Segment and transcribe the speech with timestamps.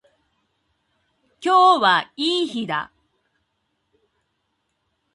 [1.43, 2.91] 今日はいい日だ。